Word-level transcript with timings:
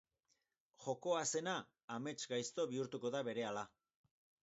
Jokoa 0.85 1.19
zena, 1.39 1.53
amesgaizto 1.99 2.69
bihurtuko 2.75 3.15
da 3.19 3.25
berehala. 3.33 3.69